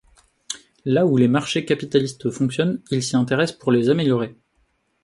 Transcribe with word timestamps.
Là 0.83 1.05
où 1.05 1.15
les 1.15 1.27
marchés 1.27 1.63
capitalistes 1.63 2.31
fonctionnent, 2.31 2.81
il 2.89 3.03
s'y 3.03 3.15
intéresse 3.15 3.51
pour 3.51 3.71
les 3.71 3.89
améliorer. 3.91 4.35